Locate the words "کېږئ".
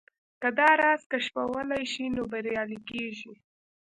2.87-3.33